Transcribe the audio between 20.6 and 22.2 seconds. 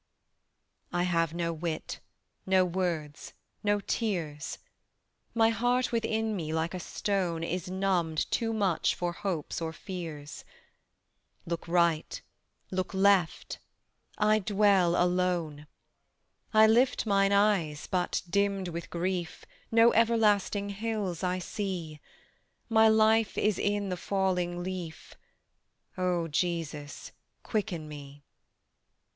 hills I see;